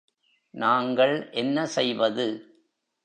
நாங்கள் 0.53 1.29
என்ன 1.31 1.65
செய்வது? 1.65 2.27